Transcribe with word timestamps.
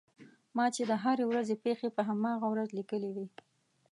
ما 0.55 0.65
چې 0.75 0.83
د 0.89 0.91
هرې 1.03 1.25
ورځې 1.27 1.55
پېښې 1.65 1.89
په 1.95 2.01
هماغه 2.09 2.47
ورځ 2.49 2.69
لیکلې 2.79 3.09
وې. 3.15 3.27